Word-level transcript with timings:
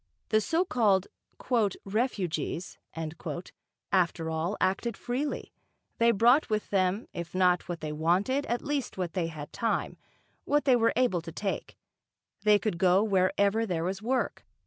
The 0.29 0.41
so 0.41 0.65
called 0.65 1.05
"refugees," 1.85 2.79
after 3.93 4.29
all, 4.31 4.57
acted 4.59 4.97
freely; 4.97 5.53
they 5.99 6.09
brought 6.09 6.49
with 6.49 6.71
them, 6.71 7.07
if 7.13 7.35
not 7.35 7.69
what 7.69 7.81
they 7.81 7.91
wanted 7.91 8.47
at 8.47 8.63
least 8.63 8.97
what 8.97 9.13
they 9.13 9.27
had 9.27 9.53
time, 9.53 9.97
what 10.43 10.65
they 10.65 10.75
were 10.75 10.93
able 10.95 11.21
to 11.21 11.31
take; 11.31 11.77
they 12.41 12.57
could 12.57 12.79
go 12.79 13.03
wherever 13.03 13.63
there 13.67 13.83
was 13.83 14.01
work. 14.01 14.43